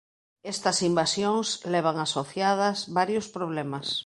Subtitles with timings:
[0.53, 3.87] Estas invasións levan asociadas varios problemas.